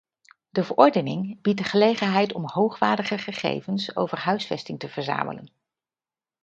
[0.49, 5.51] De verordening biedt de gelegenheid om hoogwaardige gegevens over huisvesting te verzamelen.